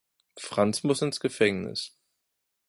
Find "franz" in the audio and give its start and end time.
0.39-0.81